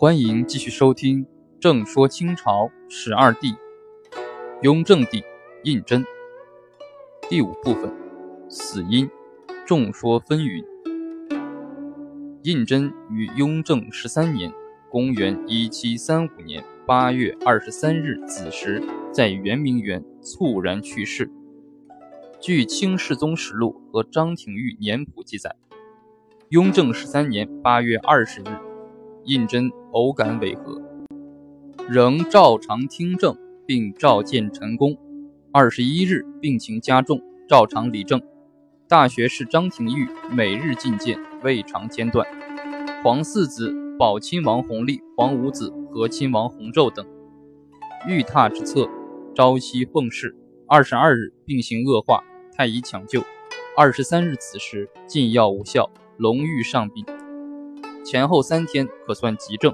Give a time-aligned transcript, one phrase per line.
[0.00, 1.24] 欢迎继续收听
[1.58, 3.48] 《正说清朝十二帝》，
[4.62, 5.24] 雍正帝
[5.64, 6.04] 胤禛
[7.28, 7.92] 第五部分
[8.48, 9.10] 死因，
[9.66, 10.64] 众说纷纭。
[12.44, 14.52] 胤禛于雍正十三年
[14.88, 18.80] （公元1735年）八月二十三日子时，
[19.12, 21.28] 在圆明园猝然去世。
[22.40, 25.56] 据《清世宗实录》和张廷玉年谱记载，
[26.50, 28.67] 雍正十三年八月二十日。
[29.28, 30.80] 胤禛偶感违和，
[31.86, 34.96] 仍照常听政，并召见陈宫。
[35.52, 38.22] 二十一日，病情加重，照常理政。
[38.88, 42.26] 大学士张廷玉每日觐见，未尝间断。
[43.04, 47.06] 皇四子保亲王弘历、皇五子和亲王弘昼等，
[48.06, 48.88] 御榻之侧，
[49.34, 50.34] 朝夕奉侍。
[50.66, 52.24] 二十二日，病情恶化，
[52.56, 53.22] 太医抢救。
[53.76, 57.04] 二十三日子时，禁药无效，龙玉上病。
[58.10, 59.70] 前后三天可算急症，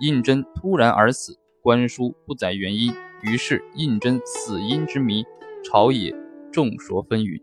[0.00, 5.24] 胤禛突然而死，官书不载原因，于是胤禛死因之谜，
[5.64, 6.14] 朝野
[6.52, 7.40] 众说纷纭。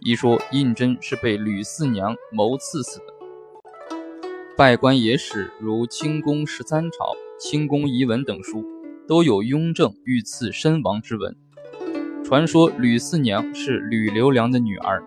[0.00, 3.04] 一说胤禛是被吕四娘谋刺死的，
[4.56, 7.04] 拜官野史如《清宫十三朝》
[7.38, 8.64] 《清宫遗文》等书，
[9.06, 11.36] 都有雍正遇刺身亡之文。
[12.24, 15.04] 传说吕四娘是吕留良的女儿，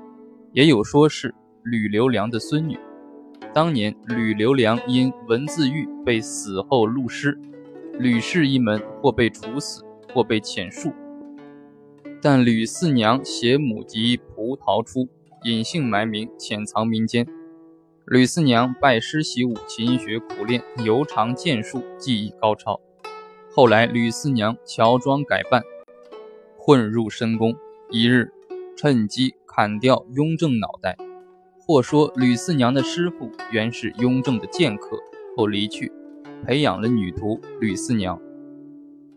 [0.54, 2.78] 也有说是吕留良的孙女。
[3.56, 7.40] 当年吕留良因文字狱被死后戮尸，
[7.98, 9.82] 吕氏一门或被处死，
[10.14, 10.92] 或被遣戍。
[12.22, 15.08] 但吕四娘携母及仆逃出，
[15.46, 17.26] 隐姓埋名，潜藏民间。
[18.06, 22.82] 吕四娘拜师习武，勤学苦练，尤长剑术，技艺高超。
[23.50, 25.64] 后来吕四娘乔装改扮，
[26.58, 27.56] 混入深宫，
[27.90, 28.34] 一日
[28.76, 30.98] 趁机砍掉雍正脑袋。
[31.68, 35.00] 或说吕四娘的师傅原是雍正的剑客，
[35.36, 35.92] 后离去，
[36.46, 38.22] 培养了女徒吕四娘。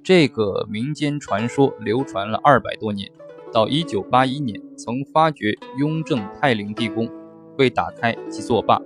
[0.03, 3.11] 这个民间传说流传了二百多年，
[3.53, 7.07] 到一九八一年曾发掘雍正泰陵地宫
[7.59, 8.81] 未打开即作罢。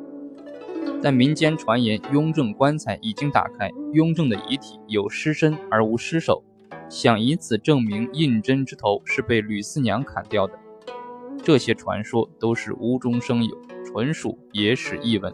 [1.00, 6.42] 但民间传言雍正棺材已经打开，雍正的遗体有尸身而无尸首，
[6.88, 10.58] 想以此证明胤禛之头是被吕四娘砍掉的。
[11.42, 15.32] 这些传说都是无中生有，纯属野史轶闻。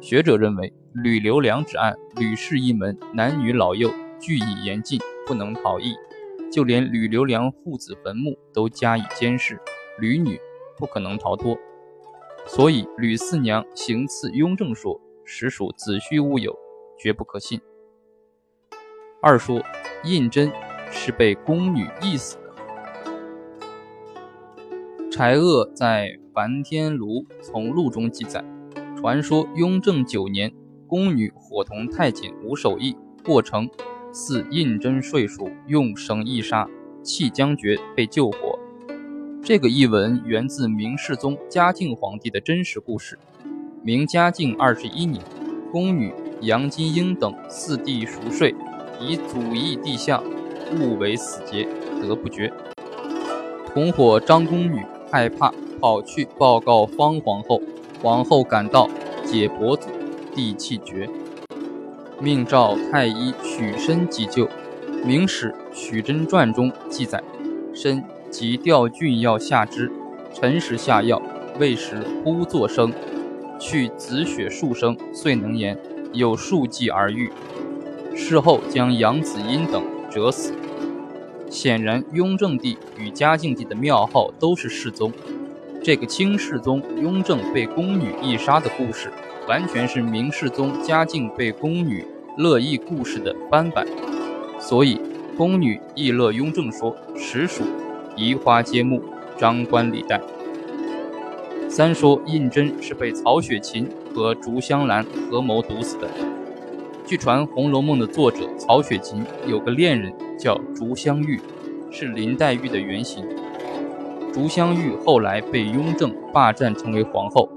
[0.00, 5.94] 学者认为，吕留良之案，吕氏一门男女老幼俱已严禁，不能逃逸，
[6.52, 9.60] 就连吕留良父子坟墓都加以监视，
[9.98, 10.40] 吕女
[10.76, 11.58] 不可能逃脱。
[12.46, 16.56] 所以，吕四娘行刺雍正说，实属子虚乌有，
[16.96, 17.60] 绝不可信。
[19.20, 19.60] 二说，
[20.04, 20.50] 胤禛
[20.92, 22.38] 是被宫女缢死。
[25.18, 28.44] 柴鄂在《梵天炉从录》中记载，
[28.96, 30.48] 传说雍正九年，
[30.86, 33.68] 宫女伙同太监吴守义过城，
[34.12, 36.68] 似胤禛睡熟，用绳一杀，
[37.02, 38.56] 气将绝，被救活。
[39.42, 43.18] 这个译文源自明世宗嘉靖皇帝的真实故事。
[43.82, 45.20] 明嘉靖二十一年，
[45.72, 48.54] 宫女杨金英等四弟熟睡，
[49.00, 50.22] 以祖义地下，
[50.78, 51.66] 误为死劫，
[52.00, 52.52] 得不绝。
[53.74, 54.80] 同伙张宫女。
[55.10, 57.60] 害怕，跑去报告方皇后。
[58.02, 58.88] 皇后赶到，
[59.24, 59.88] 解脖子，
[60.34, 61.08] 帝气绝，
[62.20, 64.46] 命召太医许申急救。
[65.04, 67.22] 《明史·许真传》中记载，
[67.74, 69.90] 申即调郡药下之，
[70.32, 71.20] 辰时下药，
[71.58, 72.92] 未时忽作声，
[73.58, 75.76] 去紫血数升，遂能言，
[76.12, 77.30] 有数计而愈。
[78.14, 80.52] 事后将杨子婴等折死。
[81.50, 85.12] 显然，雍正帝与嘉靖帝的庙号都是世宗。
[85.82, 89.10] 这个清世宗雍正被宫女缢杀的故事，
[89.48, 92.04] 完全是明世宗嘉靖被宫女
[92.36, 93.86] 乐意故事的翻版。
[94.60, 95.00] 所以，
[95.36, 97.64] 宫女议乐雍正说，实属
[98.16, 99.02] 移花接木、
[99.36, 100.20] 张冠李戴。
[101.68, 106.08] 三说胤禛是被曹雪芹和竹香兰合谋毒死的。
[107.08, 111.40] 据传，《红楼梦》的作者曹雪芹有个恋人叫竹香玉，
[111.90, 113.26] 是林黛玉的原型。
[114.30, 117.48] 竹香玉后来被雍正霸占成为皇后，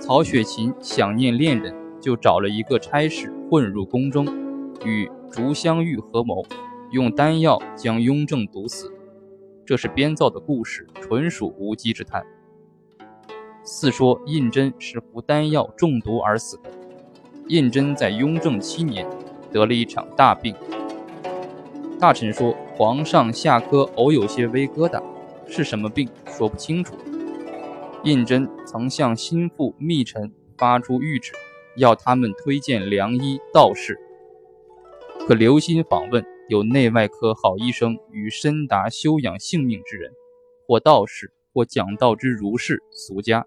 [0.00, 4.26] 曹雪芹想念恋人，就找了一个差事混入宫中，
[4.82, 6.42] 与竹香玉合谋，
[6.90, 8.90] 用丹药将雍正毒死。
[9.66, 12.24] 这是编造的故事，纯属无稽之谈。
[13.62, 16.70] 四说胤禛是服丹药中毒而死的。
[17.48, 19.08] 胤禛在雍正七年
[19.50, 20.54] 得了一场大病，
[21.98, 25.02] 大臣说皇上下颌偶有些微疙瘩，
[25.46, 26.94] 是什么病说不清楚。
[28.04, 31.32] 胤禛曾向心腹密臣发出谕旨，
[31.78, 33.98] 要他们推荐良医道士，
[35.26, 40.12] 可留心访问有内外科好医生与深达修养性命之人，
[40.66, 43.46] 或道士，或讲道之儒士俗家，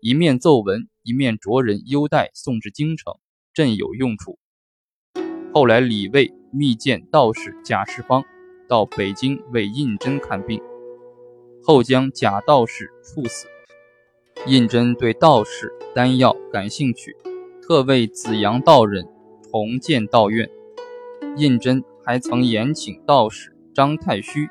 [0.00, 3.14] 一面奏文，一面着人优待送至京城，
[3.58, 4.38] 朕有用处。
[5.52, 8.22] 后来李卫密见道士贾世芳，
[8.68, 10.62] 到北京为胤禛看病，
[11.64, 13.48] 后将贾道士处死。
[14.46, 17.16] 胤禛对道士丹药感兴趣。
[17.60, 19.04] 特为紫阳道人
[19.50, 20.48] 重建道院，
[21.36, 24.48] 胤禛还曾延请道士张太虚、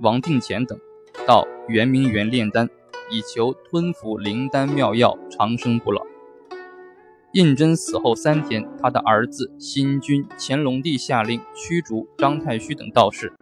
[0.00, 0.78] 王定乾等
[1.26, 2.68] 到圆明园炼丹，
[3.10, 6.09] 以求吞服灵丹妙药，长生不老。
[7.32, 13.32] 胤禛死后三天，他的儿子新君乾隆帝下令驱逐张太虚等道士，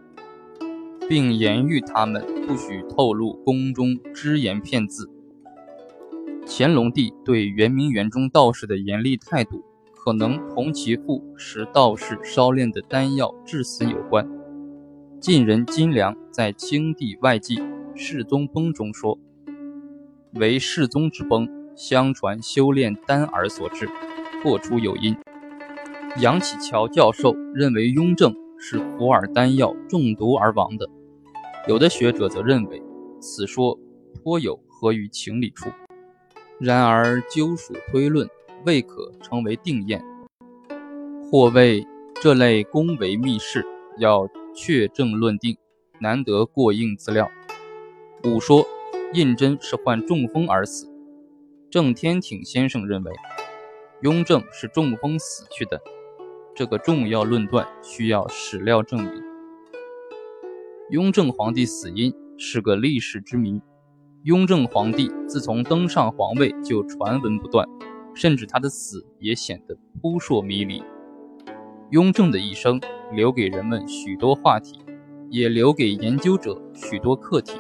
[1.09, 5.11] 并严谕他们不许透露宫中只言片字。
[6.47, 9.65] 乾隆帝对圆明园中道士的严厉态度，
[9.95, 14.29] 可能同其父使道士烧炼的丹药致死有关。
[15.19, 17.57] 晋人金良在《清帝外记·
[17.95, 19.19] 世宗崩》中说
[20.37, 23.89] ：“为世宗之崩，相传修炼丹而所致，
[24.43, 25.17] 或出有因。”
[26.21, 30.91] 杨启桥教授认为雍正是服尔丹药中毒而亡的，
[31.69, 32.83] 有的学者则认为
[33.21, 33.79] 此说
[34.25, 35.71] 颇有合于情理处。
[36.59, 38.29] 然而，究属推论，
[38.67, 40.05] 未可成为定验。
[41.31, 41.87] 或谓
[42.21, 43.65] 这类宫闱秘事，
[43.99, 45.57] 要确证论定，
[46.01, 47.31] 难得过硬资料。
[48.25, 48.67] 五说
[49.13, 50.91] 胤禛是患中风而死，
[51.71, 53.13] 郑天挺先生认为
[54.01, 55.79] 雍正是中风死去的。
[56.55, 59.23] 这个重要论断需要史料证明。
[60.91, 63.61] 雍正皇帝死因是个历史之谜。
[64.23, 67.69] 雍正皇帝自从登上皇位就传闻不断，
[68.15, 70.83] 甚至他的死也显得扑朔迷离。
[71.91, 72.81] 雍正的一生
[73.13, 74.81] 留给人们许多话题，
[75.29, 77.59] 也留给研究者许多课题。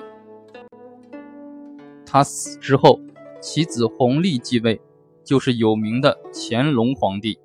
[2.06, 2.98] 他死之后，
[3.40, 4.80] 其子弘历继位，
[5.24, 7.38] 就是有名的乾隆皇帝。